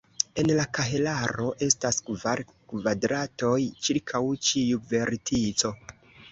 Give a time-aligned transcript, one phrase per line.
[0.43, 3.55] En la kahelaro estas kvar kvadratoj
[3.89, 5.75] ĉirkaŭ ĉiu vertico.